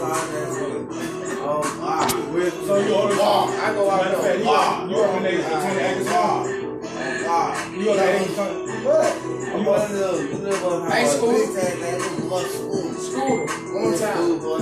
[0.00, 2.10] Oh, God.
[2.66, 3.48] So you order Wow.
[3.48, 4.18] I go out there.
[4.22, 4.86] fact, You wow.
[4.88, 6.44] you eliminate the 20 acres Wow.
[7.30, 7.70] Oh.
[7.76, 8.84] You to Ames County.
[8.84, 9.12] What?
[9.54, 10.20] I'm one of those.
[10.22, 11.32] You live on High school?
[11.32, 11.40] Time.
[11.40, 11.46] You
[12.30, 12.94] to school.
[12.94, 13.38] School.
[13.74, 14.16] One time.
[14.16, 14.58] School, boy.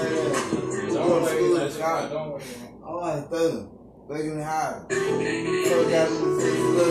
[1.36, 2.08] You to Chicago.
[2.14, 2.42] Don't worry.
[2.82, 3.68] I was thugging.
[4.08, 4.80] Thugging high.
[4.88, 5.84] So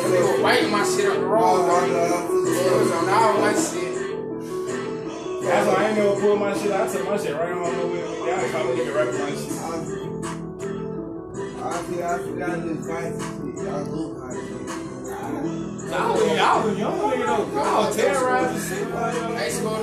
[0.10, 1.42] They were biting my shit up the road.
[1.42, 3.95] was on all my shit.
[5.46, 6.72] That's why I ain't never pulled my shit.
[6.72, 8.00] I took my shit right home with me.
[8.28, 9.52] Y'all call me nigga rapping my shit.
[11.62, 13.56] I feel I forgot this fancy shit.
[13.66, 14.66] Y'all do fancy shit.
[15.86, 17.62] I was, I was young nigga though.
[17.62, 18.88] I was terrorizing shit.
[18.92, 19.80] High school.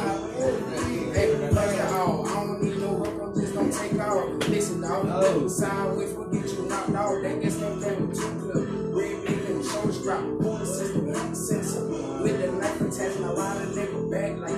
[1.13, 2.27] Hey, fuck it all.
[2.27, 3.15] I don't need no work.
[3.23, 4.49] I'm just gonna take off.
[4.49, 5.07] Listen, dog.
[5.09, 5.49] Oh.
[5.49, 7.23] Sideways will get you knocked out.
[7.23, 8.67] They guess they play with two club.
[8.95, 10.21] Red beat and shoulder strap.
[10.41, 11.85] Pull the system, hit the sensor.
[12.23, 14.52] With the knife attaching a lot of nigga back like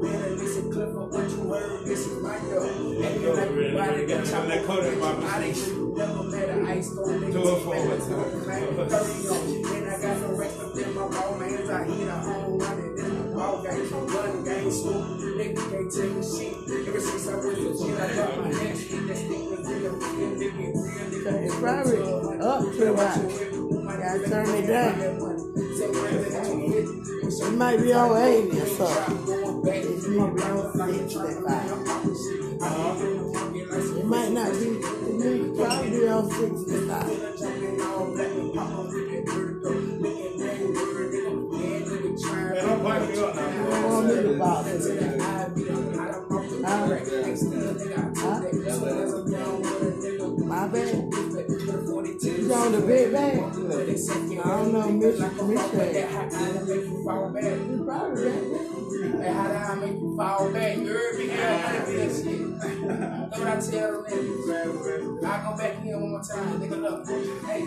[0.00, 1.84] Better listen, clip of what you heard.
[1.84, 2.64] This is my dog.
[2.64, 5.26] And you like everybody got chop That Kodak Bobby.
[5.26, 7.32] I ain't never met an ice cold nigga.
[7.32, 7.74] Two or four.
[7.74, 9.62] Back to the man, 30 on.
[9.62, 10.94] Then I got no of them.
[10.94, 13.90] My ball mans, I hit a home run and then the ball game.
[13.90, 15.04] Run game, school.
[15.20, 16.54] Nigga can't tell me shit.
[16.88, 19.06] Ever since I was a kid, I got my next shit.
[19.06, 19.92] That stick was real.
[20.00, 21.44] Real nigga, real nigga.
[21.44, 22.00] It's probably
[22.40, 23.60] up to about.
[24.00, 24.96] Gotta turn it down.
[27.32, 29.18] It might be on 80 or something.
[29.28, 31.70] It might be on 65.
[33.98, 34.70] It might not be.
[35.16, 37.06] May probably be on 65.
[42.50, 43.48] Man, piping you up now.
[43.70, 44.14] Don't want me.
[50.44, 50.88] My bad.
[52.20, 53.59] He's on the big bag.
[54.08, 54.80] I don't know,
[55.40, 55.94] probably got it.
[59.00, 60.76] Hey, how did I make you fall back?
[60.76, 60.84] You?
[61.18, 62.40] Yeah, I did that shit.
[62.40, 65.20] Know what I tell them?
[65.22, 66.76] I go back here one more time, nigga.
[66.80, 67.06] Look,
[67.46, 67.62] hey,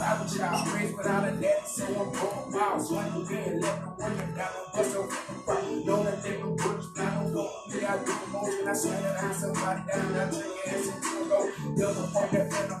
[0.00, 2.52] I was child raised without a daddy, so I'm broke.
[2.54, 5.16] Wow, swing again, let the woman down and bust over the
[5.46, 5.62] rock.
[5.86, 7.44] Know that they were bullets, not no go.
[7.68, 10.68] Yeah, I do the most when I swing it on somebody down, I turn your
[10.68, 11.38] ass into a go.
[11.76, 12.80] Double pump that phantom,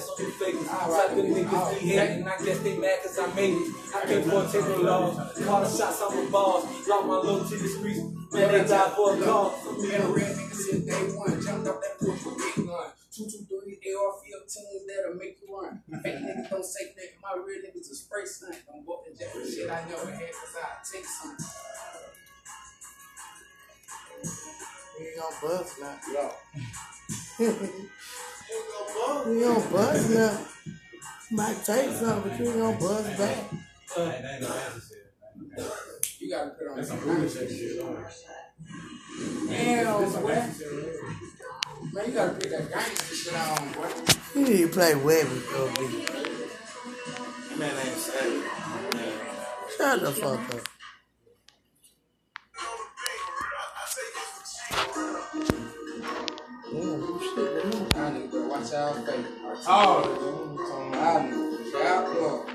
[0.00, 0.66] I invest on you fakers.
[0.66, 3.74] Type of niggas be hating, I guess they mad cause I made it.
[3.94, 6.88] I can't protect no laws, call the shots, I'm a boss.
[6.88, 8.00] Lock my low to the streets,
[8.32, 9.78] man, they die for a cause.
[9.78, 12.90] Me and a real nigga since day one, jumped up that porch with big gun.
[13.12, 15.82] Two two three AR field tunes that'll make you run.
[16.02, 17.20] Fake niggas don't say that.
[17.20, 18.56] My real niggas is spray stunt.
[18.66, 21.36] Don't walk the jet shit I never had cause I take some.
[24.98, 25.98] You ain't gonna bust now.
[26.12, 26.30] Yo.
[28.50, 30.38] You ain't gonna bust now.
[31.32, 33.38] Might take something, but you ain't gonna bust back.
[36.18, 37.58] You gotta put on That's some some kind of bullshit shit.
[37.58, 37.84] shit.
[39.48, 40.28] Damn, boy.
[41.92, 43.88] Man, you gotta put that gangster shit on, boy.
[44.34, 47.58] You need to play Webbie for a bit.
[47.58, 48.44] Man ain't savage.
[49.76, 50.68] Shut the fuck up.
[56.72, 57.20] Damn,
[58.60, 59.26] watch our face.
[59.66, 62.46] Oh, I need to watch our.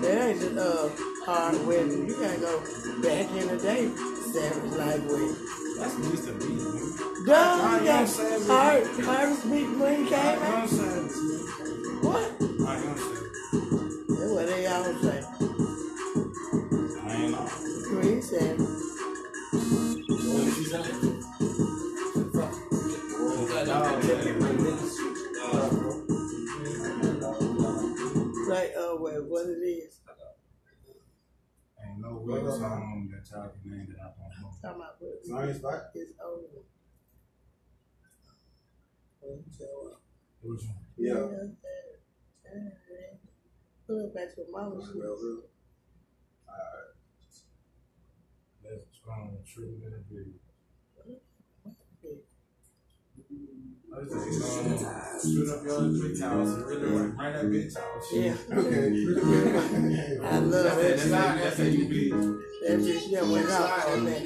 [0.00, 0.88] That ain't uh,
[1.24, 2.08] hard Webbie.
[2.08, 2.60] You gotta go
[3.02, 3.90] back in the day.
[4.32, 5.34] Savage Webbie.
[5.78, 6.44] that's used to be.
[6.54, 8.46] you got Savage.
[8.46, 10.68] hard, hard beat when he came out.
[10.68, 11.16] Savage.
[12.04, 12.32] What?
[12.60, 13.28] Ah, Young Savage.
[14.08, 15.57] That's what they all say.
[35.28, 35.62] Talking about what it Nice, is.
[35.62, 35.80] right?
[35.94, 36.62] It's over.
[39.20, 39.96] Well, you tell her.
[40.42, 40.76] Which one?
[40.96, 41.28] Yeah.
[43.86, 44.76] Put it back to mama.
[44.76, 45.42] Well, real.
[48.62, 50.34] That's strong true in the video.
[53.90, 57.76] I was just um, shoot up your three towers and really like bring that bitch
[57.76, 58.02] out.
[58.12, 58.36] Yeah.
[58.52, 60.20] Okay.
[60.24, 61.10] I love That's, that.
[61.10, 62.10] that's, that's how you be.
[62.10, 64.22] That bitch, yeah, went out on that.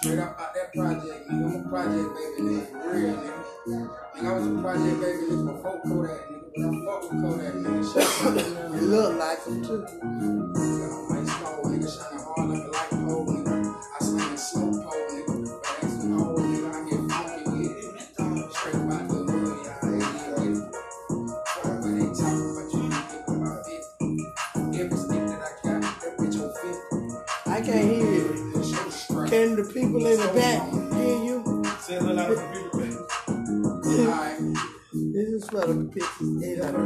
[0.00, 1.28] Straight up out that project.
[1.28, 3.44] Nigga, I'm a project baby nigga, for real nigga.
[3.66, 7.54] Nigga, I was a project baby nigga before Kodak nigga, but I fuck with Kodak
[7.54, 8.74] nigga.
[8.80, 10.87] You look like him too.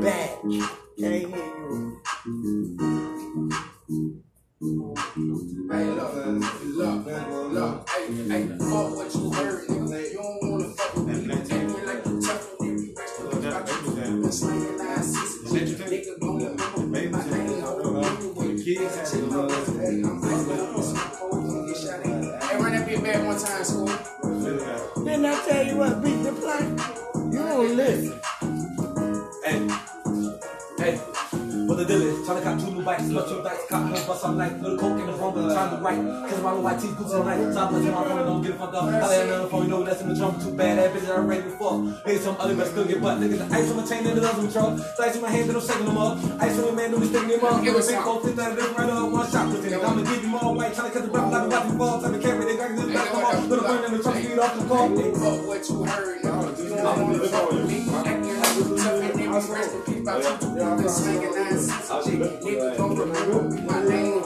[0.00, 0.62] In
[34.32, 36.31] I'm like, little coke in the front, but I'm trying to write.
[36.31, 38.75] Cause my little white teeth, Gucci tonight, top left my phone, don't get it fucked
[38.75, 38.84] up.
[38.84, 41.26] I lay another phone, you know that's in the trunk, too bad, that bitch I'm
[41.26, 42.06] ready to fuck.
[42.06, 43.20] Hey, some other but still get butt.
[43.20, 44.73] Look at the ice on my chain and the other control.
[44.73, 46.17] Ice in my hand, and I'm shaking them up.
[46.40, 47.62] Ice on the man, do me sticking them up.
[47.62, 49.73] Give a big coat, fit that right up, one shot with it.
[49.76, 52.19] I'ma give you more white, tryna cut the rap like a rocky ball, time to
[52.19, 53.49] carry it, got to back them off.
[53.49, 54.88] Little burn in the truck, speed off the car.
[54.88, 56.21] Fuck what you heard,
[60.04, 60.54] you two.
[60.54, 62.06] Been slinging nine sixes.
[62.44, 63.60] Nigga gon' remember me.
[63.62, 64.22] My name,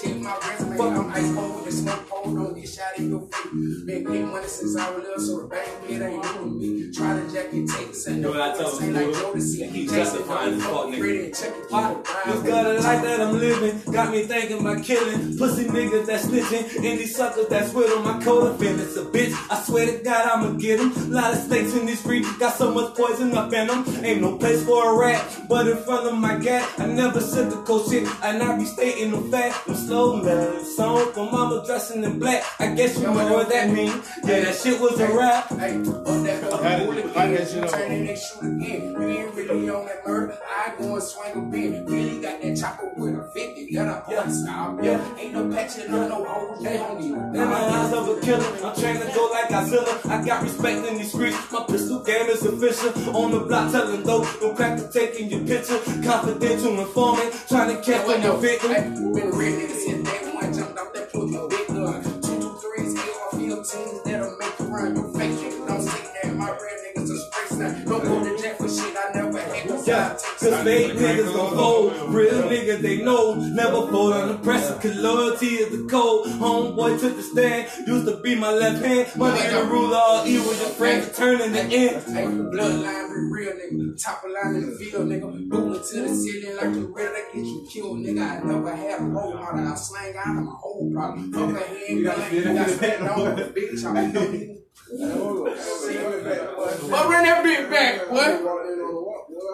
[0.00, 0.18] whole paperweight.
[0.18, 0.98] Better check my resume.
[0.98, 2.34] I'm ice cold with the smoke pole.
[2.34, 3.82] Don't get shot in your face.
[3.84, 6.92] Been big money since I was little, so the bank kid ain't doing me.
[6.92, 9.06] Try to jack your takes and Know what I tell him, like?
[9.06, 9.58] Jodeci.
[9.60, 10.98] That he justifying his fuck fuck nigga.
[10.98, 11.70] Freddie and check it.
[11.70, 11.96] Why?
[12.26, 16.76] This gutter like that I'm living got me thinking about killing pussy niggas that's snitching
[16.76, 18.04] and these suckers that's with them.
[18.04, 19.34] My co-defendant's a bitch.
[19.50, 21.12] I swear to God I'ma get him.
[21.12, 23.84] Lot of snakes in these streets got so much poison up in them.
[24.04, 27.50] Ain't no place for a rat, but in front of my gat I never said
[27.50, 29.66] the cold shit and I be stating the fact.
[29.88, 32.44] I'm slow love song for mama dressing in black.
[32.60, 34.02] I guess you know what that mean.
[34.22, 35.48] Yeah, that shit was a rap.
[35.48, 37.34] Hey, up that go How did- hold it how did again.
[37.34, 37.70] that shit up?
[37.70, 38.92] Turn and they shoot again.
[38.92, 40.38] You ain't really on that murder.
[40.46, 41.86] I go and swing a bin.
[41.86, 43.72] Really got that chopper with a 50.
[43.72, 44.20] Got a Yeah.
[44.20, 44.78] point style.
[44.82, 45.00] Yeah.
[45.18, 46.62] Ain't no patching on no hoes.
[46.62, 50.10] They don't need In my eyes of a killer, I'm trying to go like Godzilla.
[50.10, 51.38] I got respect in these streets.
[51.50, 53.16] My pistol game is official.
[53.16, 55.78] On the block, telling though, don't crack the taking your picture.
[56.04, 58.70] Confidential informant, trying to catch on your victim.
[58.70, 60.17] Hey, been real niggas since
[70.50, 72.14] cause fake niggas gon' fold.
[72.14, 74.74] Real niggas they know, never fold under pressure.
[74.74, 76.26] Cause loyalty is the code.
[76.26, 79.08] Homeboy took the stand, used to be my left hand.
[79.16, 82.02] Money in the ruler, all evil, your friends turn in the end.
[82.04, 84.02] Hey, bloodline, we real nigga.
[84.02, 85.48] Top of line in the field, nigga.
[85.48, 88.42] Booting to the ceiling like you ready to get you killed, nigga.
[88.42, 89.68] I never had a role model.
[89.68, 91.32] I slang out of my whole problem.
[91.32, 93.84] Fuck a hand, you got spent on the bitch.
[93.84, 94.58] I don't need
[97.08, 98.44] run that bitch back, boy.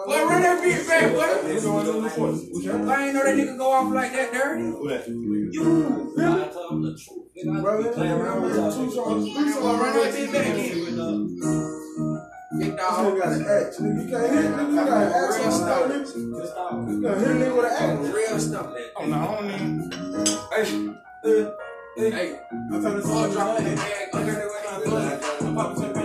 [0.07, 1.21] Well, run that bitch back, boy.
[1.21, 4.63] I ain't know that nigga go off like that dirty.
[4.63, 7.25] You, I tell them the truth.
[7.45, 8.71] Nigga, I be playing around with y'all.
[9.63, 12.21] well, run that bitch back again.
[12.57, 13.17] Big dog.
[13.17, 14.03] got an axe, nigga.
[14.03, 14.69] You can't hit nigga.
[14.69, 15.87] You got an axe Real on stuff.
[15.87, 16.39] the nigga.
[16.39, 16.71] Just stop.
[16.71, 18.15] You can hit a nigga with an axe.
[18.15, 18.67] Real stuff.
[18.95, 19.91] Oh, no, I don't even.
[20.51, 21.51] Hey, uh,
[21.97, 25.19] Hey, I'm trying to all say, drop in the bag under the way.
[25.39, 26.04] I'm about to turn around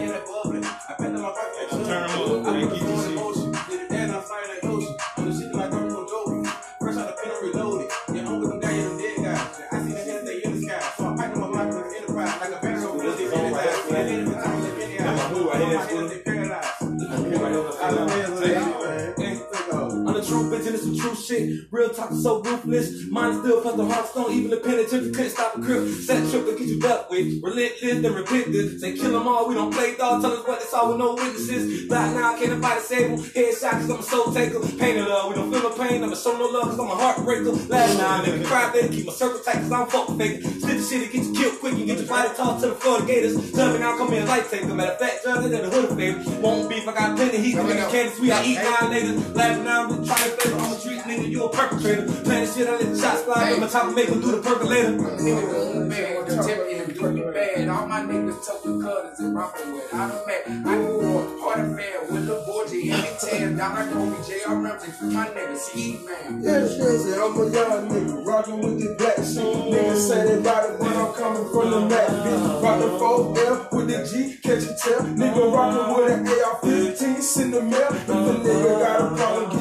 [20.90, 21.66] some true shit.
[21.70, 23.06] Real talk is so ruthless.
[23.06, 25.88] Mine still cut the heartstone, even the penitentiary couldn't stop a crib.
[25.88, 27.42] Set trip to get you ducked with.
[27.42, 28.80] Relentless, then repent this.
[28.80, 30.22] Say kill them all, we don't play dog.
[30.22, 31.88] Tell us what they saw with no witnesses.
[31.88, 33.18] Black now, can't nobody save them.
[33.18, 34.60] Headshot cause I'm a soul taker.
[34.78, 36.02] Pain and love, we don't feel the pain.
[36.02, 37.68] I'ma show no love cause I'm a heartbreaker.
[37.68, 40.42] Last night, me cry, better keep my circle tight cause I'm fucking fake.
[40.42, 42.74] Slip the shit and get you killed quick and get your body tossed to the
[42.74, 43.52] Florida Gators.
[43.52, 44.74] Tell me now, come here, light taker.
[44.74, 46.40] Matter of fact, judge it in the hood of favor.
[46.40, 47.56] Won't beef, I got plenty heat.
[47.56, 49.34] Nigga, candy sweet, I eat nine niggas.
[49.34, 50.79] Laughing now, we trying to favor.
[50.80, 52.06] I'm a street nigga, you a perpetrator.
[52.24, 53.52] Planning shit, I let the shots fly.
[53.52, 54.92] I'm a top of make them do the percolator.
[54.92, 57.68] Nigga, boom, bang, with the tip in the looking bad.
[57.68, 59.92] All my niggas took the cutters and rockin' with.
[59.92, 62.90] I done met, I grew up hard and fair with the boy G.
[62.90, 64.56] Any tan down like Kobe J.R.
[64.56, 66.42] Ramsey my nigga Ski Man.
[66.42, 69.36] Yeah, shit, say I'm a young nigga, rockin' with the black shit.
[69.36, 72.62] Niggas say they bout it, but I'm coming from the Mac, bitch.
[72.62, 75.00] Rockin' 4L with the G, catch a tail.
[75.12, 77.88] Nigga rockin' with an AR-15, send the mail.
[77.90, 79.59] If the nigga got a problem,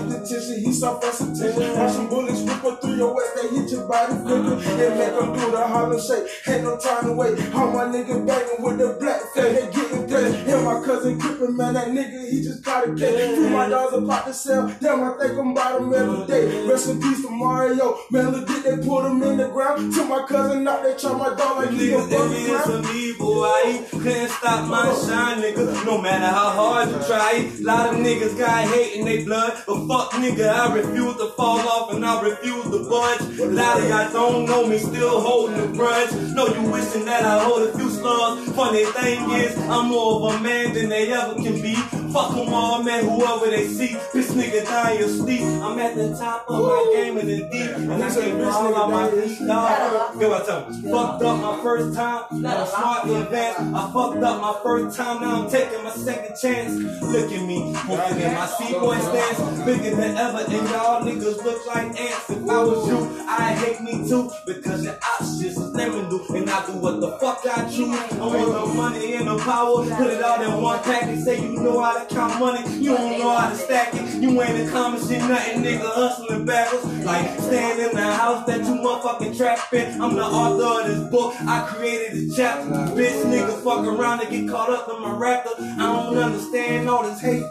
[0.80, 1.80] get the tissue, he soft as attention.
[1.80, 4.56] Watch some bullets rip through your waist, they hit your body flicker.
[4.60, 7.54] And make them do the hollow shake, ain't no time to wait.
[7.54, 10.54] All my niggas bangin' with the black face, they getting paid.
[10.54, 13.38] And my cousin Crippin', man, that nigga, he just caught a case.
[13.38, 16.68] Free my dogs about to sell, damn, I think I'm about them every day.
[16.68, 19.94] Rest in peace to Mario, man, look at they put him in the ground.
[19.94, 22.86] To my cousin, out they try my dog like he Niggas fucking envious ground.
[22.86, 23.46] of me, boy.
[23.46, 25.86] I couldn't stop my shine, nigga.
[25.86, 27.50] No matter how hard you try.
[27.60, 31.28] A lot of niggas got hate in they blood, but fuck nigga, I refuse to
[31.38, 33.22] fall off and I refuse to budge.
[33.40, 36.12] Lot of y'all don't know me, still holding the grudge.
[36.34, 38.52] No, you wishing that I hold a few slugs.
[38.54, 41.76] Funny thing is, I'm more of a man than they ever can be.
[42.14, 43.96] Fuck them all, man, whoever they see.
[44.14, 45.42] This nigga dying sleep.
[45.42, 48.92] I'm at the top of my game and in deep, and I can't fall on
[48.92, 50.16] my feet, dog.
[50.16, 50.92] What I'm you.
[50.92, 53.60] Fucked up my first time, not a smart advance.
[53.60, 56.74] I fucked up my first time, now I'm taking my second chance.
[57.02, 61.66] Look at me, moving in my C-boy stance, bigger than ever, and y'all niggas look
[61.68, 62.30] like ants.
[62.30, 65.74] If I was you, I'd hate me too, because your ops just
[66.10, 67.96] do, and I do what the fuck I choose.
[68.14, 71.20] I want the money and the power, put it all in one package.
[71.24, 74.22] Say you know how to count money, you don't know how to stack it.
[74.22, 76.86] You ain't accomplishing nothing, nigga, hustling backwards.
[77.06, 80.02] Like staying in the house that you motherfucking trapped in.
[80.02, 82.70] I'm the author of this book, I created the chapter.
[82.70, 85.52] Bitch, nigga, fuck around and get caught up in my rapper.
[85.60, 87.44] I don't understand all this hate.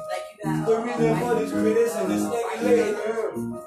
[0.45, 3.59] The reason for this criticism is speculating.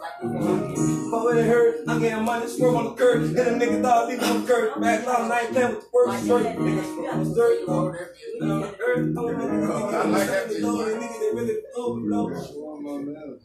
[1.32, 3.24] But it hurt, I'm getting money, swerve on the curb.
[3.24, 4.82] And a nigga thought leave on the curb.
[4.82, 6.44] Back loud, I ain't playing with the first shirt.
[6.60, 7.64] Nigga, swerve on the dirt.
[7.70, 8.52] Oh, that bitch.
[8.52, 10.60] On the earth, on the nigga, I like that bitch.
[10.60, 12.34] Nigga, they really overload.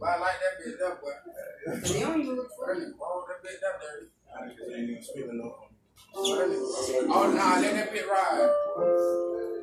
[0.00, 1.12] But I like that bitch up, boy.
[1.92, 4.74] They don't even look for Really, oh, that bitch that dirty.
[4.74, 5.52] ain't even speaking of
[6.18, 8.50] Oh, nah, let that bitch ride.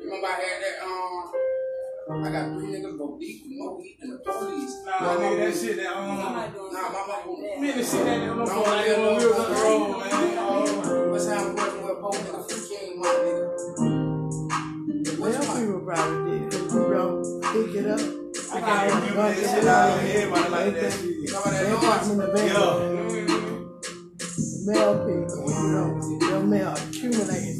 [0.04, 1.32] remember I had that, um,
[2.10, 4.74] I got three niggas go deep with more heat than the police.
[4.84, 7.60] Nah, nigga, that shit, that, um, somebody doing Nah, my mama won't.
[7.62, 11.10] man, that shit, that, that, that, like that when we was on the road, man.
[11.10, 13.46] What's how I'm working with both niggas who came, my nigga.
[15.18, 16.52] Well, people probably did.
[16.52, 18.00] Cause you don't pick it up.
[18.52, 21.28] I can't remember that shit out of everybody like that shit.
[21.30, 21.80] Some of that They noise.
[21.84, 22.44] pop in the back.
[22.52, 22.92] Yeah.
[24.66, 25.88] Male people, you know,
[26.28, 27.53] your mail accumulating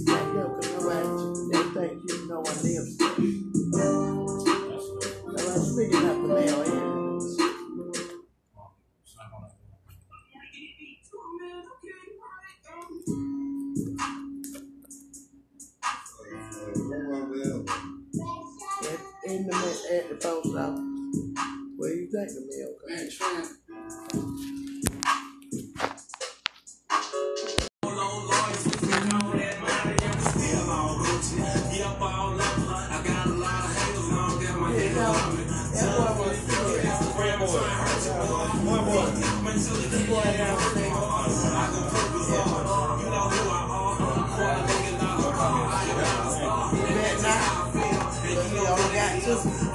[49.46, 49.73] I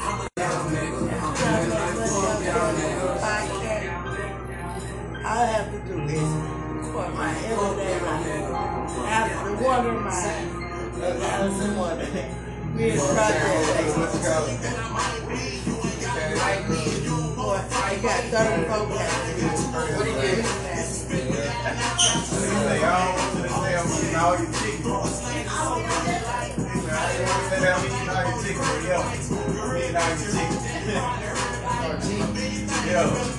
[32.92, 33.39] I'm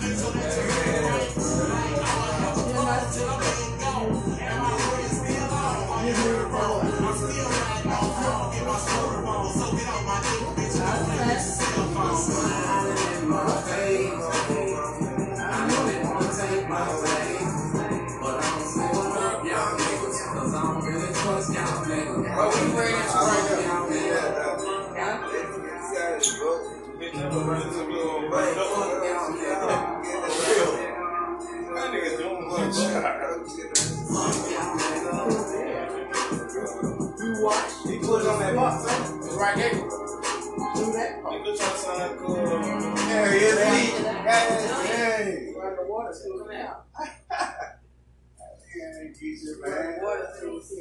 [46.00, 46.86] water's still coming out.
[47.30, 49.70] Man, Jesus, man.
[49.70, 50.72] The water's.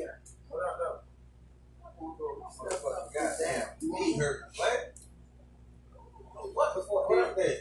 [0.47, 0.99] What up, though?
[3.13, 4.43] Goddamn, you hurt.
[4.55, 4.93] What?
[6.53, 7.07] What before?
[7.09, 7.57] What up there?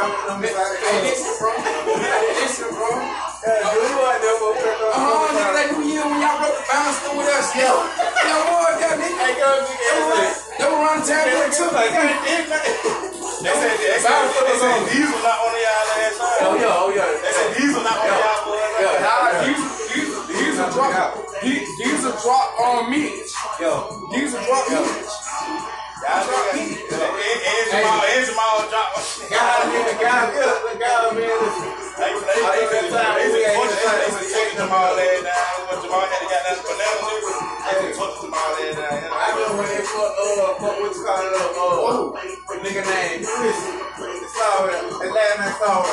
[0.00, 1.52] I'm missing, bro.
[2.40, 2.88] missing, bro.
[3.44, 4.20] Yeah, you want
[5.52, 6.64] that new year when y'all broke the
[7.20, 7.68] with us, yo.
[7.68, 9.50] Yo, boy, nigga.
[10.56, 11.84] They were the.
[13.40, 16.48] They said, these not on y'all last time.
[16.48, 17.08] Oh, yeah, oh, yeah.
[17.08, 18.56] They said, not on y'all.
[18.80, 19.00] Yeah,
[22.04, 23.24] are on me.
[23.60, 24.08] Yo.
[24.12, 24.99] These are on me.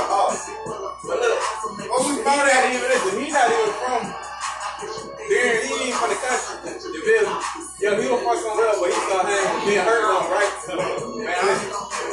[0.06, 0.30] Oh.
[1.04, 1.38] But look,
[1.90, 4.02] what we found out even listen, he's not even from
[5.30, 7.46] there, he ain't from the country, the village.
[7.82, 10.54] Yo, he was from somewhere, but he started being hurt on, right?
[10.68, 11.72] Man, listen,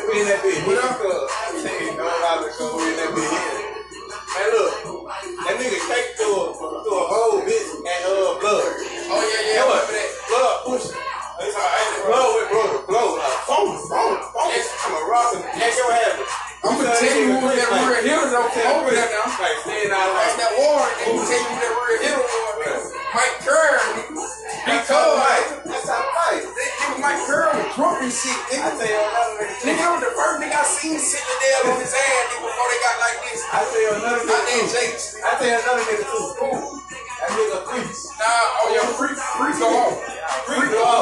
[0.08, 0.60] we in that bitch.
[0.66, 1.43] What up, cuz?
[37.74, 38.08] Freeze.
[38.20, 39.98] Oh yeah, freeze, freeze go off.
[40.46, 40.93] Freeze go off.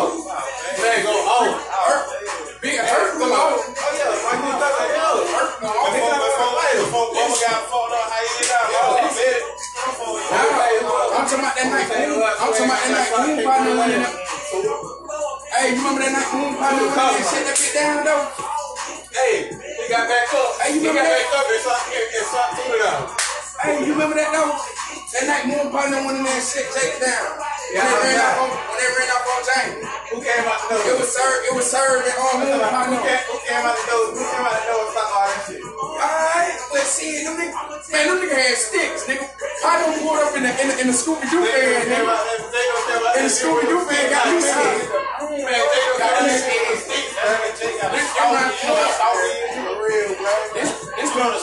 [26.03, 27.39] Partner one in that shit Jake down.
[27.39, 28.27] When they ran yeah.
[28.35, 29.79] off on, when they ran on James.
[30.11, 30.83] Who came out the door?
[30.83, 31.43] It was served.
[31.47, 34.05] It was served in on Moon Who came, who came out the door?
[34.19, 35.63] Who came out the door and stopped all that shit?
[35.63, 37.23] Alright, let's see.
[37.23, 37.55] Them niggas,
[37.87, 39.27] man, them niggas had sticks, nigga.
[39.31, 42.03] I done pulled up in the in the, in the Scooby Doo They came nigga.
[42.03, 44.83] out that- they gonna came out In the Scooby Doo van, got me scared.
[45.23, 46.67] Man, they gonna Got me out scared.
[46.67, 47.15] that sticks.
[47.63, 50.35] This, this round, For real, bro.
[50.59, 51.39] this, this round,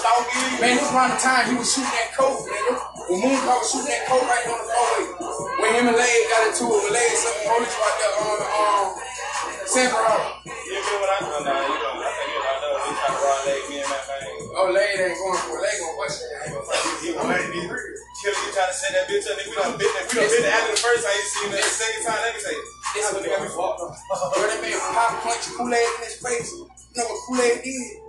[0.60, 2.88] man, this round the time he was shooting that coat, nigga.
[3.10, 5.06] When Mooncock was shooting that coat right on the four-way.
[5.58, 8.38] When him and Lay got into it, when Lay and some police right there on
[8.38, 8.86] the um,
[9.65, 10.45] Central Hall.
[10.45, 11.58] You get what I know now?
[11.58, 12.86] You know, I think you know, I know.
[12.86, 14.38] He tried to ride leg me and that thing.
[14.54, 15.65] Oh, Lay ain't going for it.
[15.65, 16.30] Lay gonna bust it.
[17.02, 19.41] He was like, he killing you trying to set that bitch up.
[19.41, 20.06] Nigga, we done bit that.
[20.06, 21.65] We done bit it after the first time you seen it.
[21.65, 22.54] The second time, let me say,
[22.93, 23.98] this Listen, nigga got me fucked up.
[24.38, 26.54] Bro, that man pop punch Kool-Aid in his face.
[26.54, 28.06] You know what Kool-Aid did?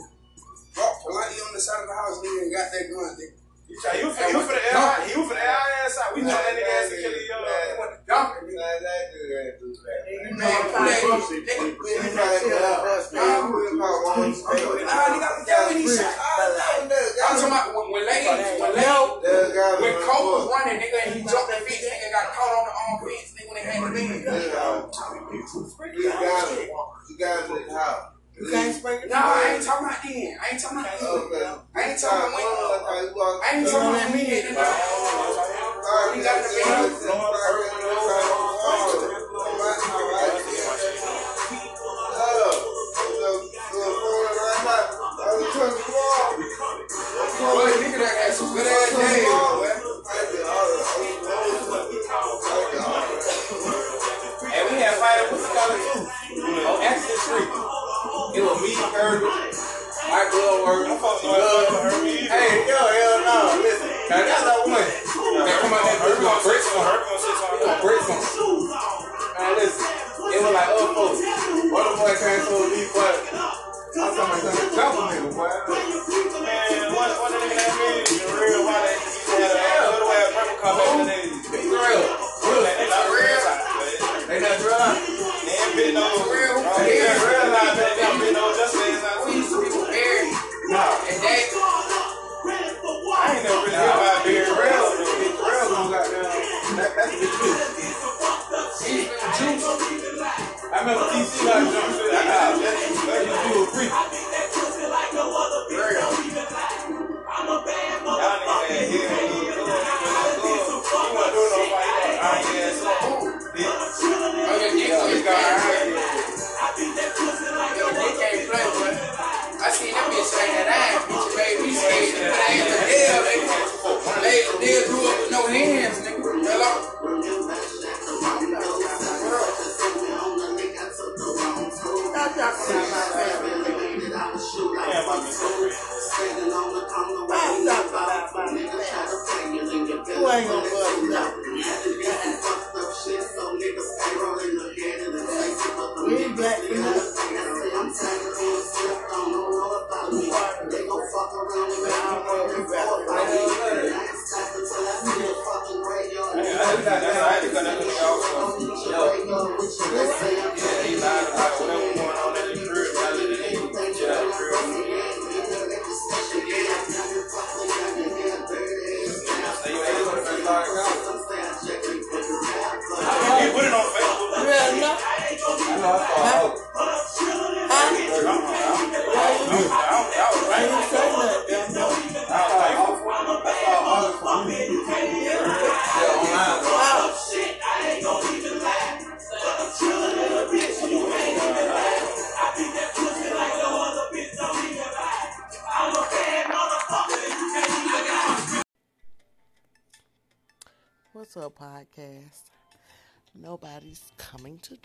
[0.76, 3.39] Dropped politely on the side of the house, nigga, and got that gun, nigga.
[3.70, 5.06] He was for the AI.
[5.06, 6.10] He was for the AI ass out.
[6.14, 7.46] We know that nigga ass to kill his young.
[7.46, 8.50] He went to dump it.
[8.50, 10.10] Nah, that dude ain't do that.
[10.10, 13.14] You man, Nigga, we ain't got that ass.
[13.14, 14.42] Nah, we ain't got that ass.
[14.42, 16.09] Nah, nigga, I'm telling you, he shot.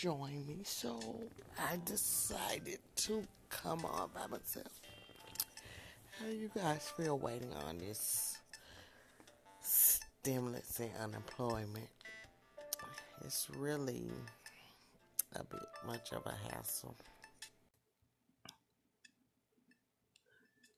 [0.06, 1.00] join me, so
[1.60, 4.80] I decided to come on by myself.
[6.20, 8.38] How you guys feel waiting on this
[9.64, 11.88] stimulus and unemployment?
[13.24, 14.12] It's really
[15.34, 16.96] a bit much of a hassle.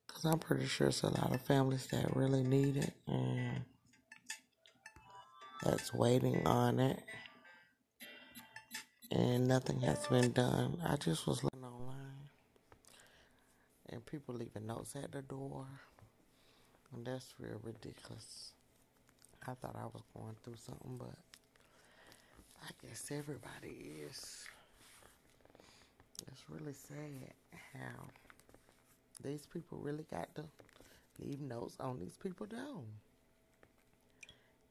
[0.07, 3.65] Because I'm pretty sure it's a lot of families that really need it and
[5.65, 7.03] that's waiting on it
[9.11, 10.77] and nothing has been done.
[10.85, 12.29] I just was looking online
[13.89, 15.65] and people leaving notes at the door.
[16.93, 18.51] And that's real ridiculous.
[19.45, 21.17] I thought I was going through something, but
[22.63, 24.45] I guess everybody is.
[26.27, 27.33] It's really sad
[27.73, 28.05] how
[29.23, 30.43] these people really got to
[31.19, 32.83] leave notes on these people, though.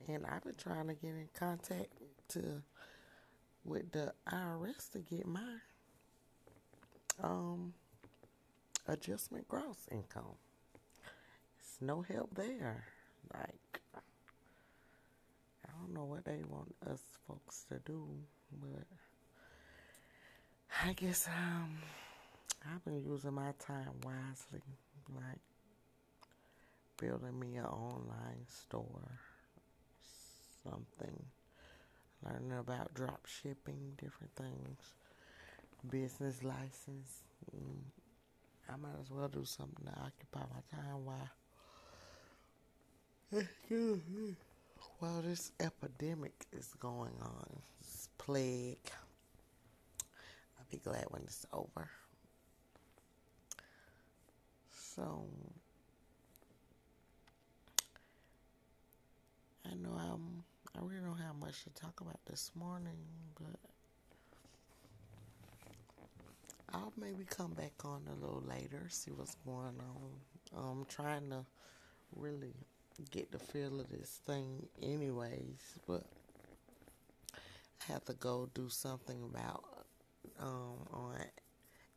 [0.09, 1.89] And I've been trying to get in contact
[2.29, 2.63] to
[3.67, 5.57] with the IRS to get my
[7.23, 7.73] um,
[8.87, 10.37] adjustment gross income.
[11.61, 12.85] It's no help there.
[13.35, 13.81] Like,
[15.65, 18.07] I don't know what they want us folks to do,
[18.61, 18.87] but
[20.85, 21.79] I guess um,
[22.65, 24.63] I've been using my time wisely,
[25.15, 25.41] like
[26.99, 29.19] building me an online store,
[30.63, 31.25] something
[32.25, 34.95] learning about drop shipping, different things,
[35.89, 37.23] business license.
[37.55, 37.83] Mm,
[38.69, 41.31] I might as well do something to occupy my time while
[44.99, 47.47] while this epidemic is going on,
[47.81, 48.91] this plague.
[50.59, 51.89] I'll be glad when it's over.
[54.71, 55.25] So
[61.47, 62.99] much to talk about this morning,
[63.39, 63.61] but
[66.75, 70.11] I'll maybe come back on a little later, see what's going on.
[70.57, 71.45] I'm trying to
[72.17, 72.53] really
[73.13, 76.03] get the feel of this thing anyways, but
[77.37, 79.63] I have to go do something about
[80.41, 81.15] um on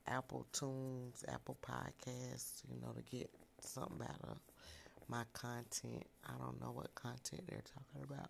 [0.05, 3.31] Apple Tunes, Apple Podcasts, you know, to get
[3.61, 4.37] something out of
[5.07, 6.05] my content.
[6.23, 8.29] I don't know what content they're talking about.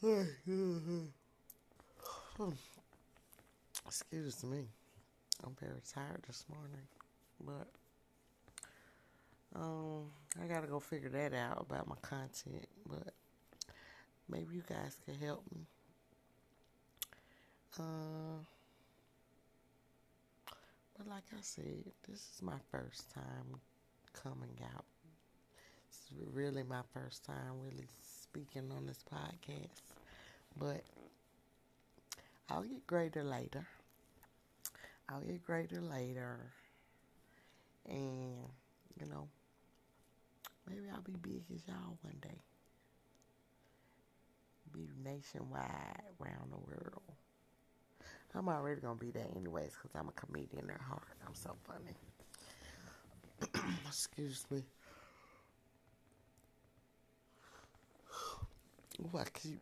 [3.86, 4.64] Excuse me.
[5.44, 6.86] I'm very tired this morning.
[7.44, 7.68] But
[9.54, 10.06] um
[10.42, 12.66] I gotta go figure that out about my content.
[12.88, 13.12] But
[14.30, 15.66] maybe you guys can help me.
[17.78, 18.40] Uh
[20.96, 23.60] but like I said, this is my first time
[24.14, 24.86] coming out.
[25.90, 27.86] It's really my first time really
[28.30, 29.82] speaking on this podcast.
[30.56, 30.82] But
[32.48, 33.66] I'll get greater later.
[35.08, 36.38] I'll get greater later.
[37.88, 38.36] And,
[39.00, 39.26] you know,
[40.68, 42.40] maybe I'll be big as y'all one day.
[44.72, 47.02] Be nationwide around the world.
[48.32, 51.02] I'm already gonna be there anyways because I'm a comedian at heart.
[51.26, 51.96] I'm so funny.
[53.88, 54.62] Excuse me.
[58.98, 59.58] Ooh, I keep